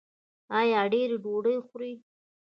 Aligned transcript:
ایا 0.59 0.81
ډیرې 0.91 1.17
ډوډۍ 1.23 1.57
خورئ؟ 1.67 1.93